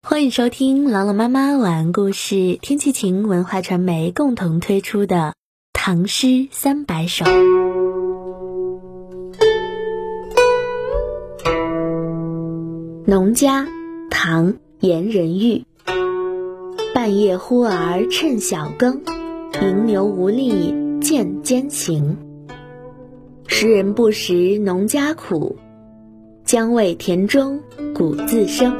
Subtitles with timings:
[0.00, 5.16] 欢迎收听朗朗妈妈晚安故事，天气晴文化传媒共同推出的
[5.72, 7.24] 《唐诗三百首》。
[13.06, 13.66] 农家，
[14.08, 15.64] 唐·颜仁玉。
[16.94, 19.02] 半夜呼儿趁晓更，
[19.60, 22.16] 迎牛无力渐艰行。
[23.48, 25.58] 时人不识农家苦，
[26.44, 27.60] 将为田中
[27.94, 28.72] 谷自生。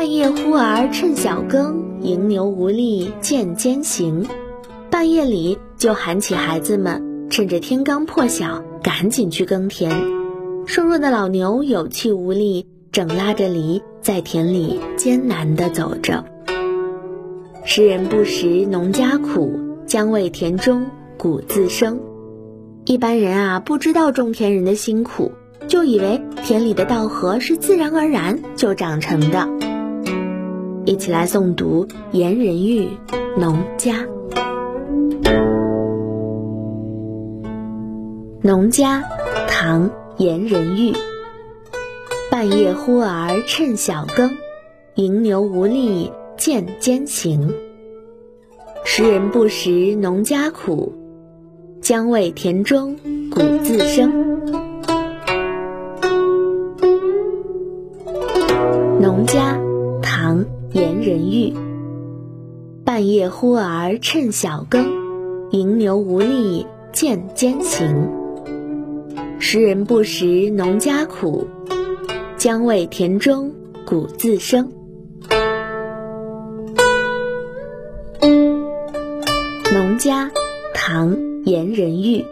[0.00, 4.26] 半夜忽而趁晓更，迎牛无力渐艰行。
[4.90, 9.92] 半夜里就喊起孩子们，趁着天刚破晓，赶紧去耕田。
[10.64, 16.24] 瘦弱的老牛有气无力，正拉着犁在田里艰难地走着。
[17.66, 19.52] 诗人不识农家苦，
[19.84, 20.86] 将为田中
[21.18, 22.00] 谷自生。
[22.86, 25.32] 一般人啊，不知道种田人的辛苦，
[25.68, 29.69] 就以为田里的稻禾是自然而然就长成的。
[30.86, 32.84] 一起来诵读颜仁玉
[33.38, 33.92] 《农家》。
[38.42, 39.02] 《农家》
[39.46, 40.92] 唐·颜仁玉。
[42.30, 44.30] 半夜呼儿趁晓更，
[44.94, 47.52] 迎牛无力渐艰行。
[48.84, 50.94] 时人不识农家苦，
[51.82, 52.96] 将为田中
[53.30, 54.10] 谷自生。
[59.00, 59.58] 《农家》。
[61.00, 61.54] 人欲。
[62.84, 64.84] 半夜忽儿趁晓更，
[65.50, 68.08] 迎牛无力渐艰行。
[69.38, 71.46] 时人不识农家苦，
[72.36, 73.52] 将为田中
[73.86, 74.70] 谷自生。
[79.72, 80.30] 农家，
[80.74, 82.24] 唐·颜仁玉。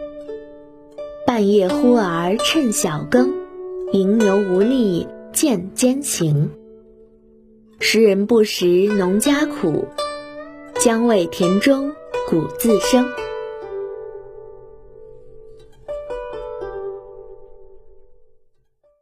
[1.25, 3.33] 半夜忽儿趁晓更，
[3.93, 6.51] 迎牛无力渐艰行。
[7.81, 9.87] 时人不识农家苦，
[10.81, 11.89] 将为田中
[12.29, 13.07] 谷自生。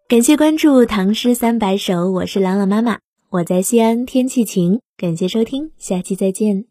[0.07, 4.79] 感谢关注《唐诗三百首》，我是朗朗妈妈，我在西安，天气晴。
[4.95, 6.65] 感谢收听，下期再见。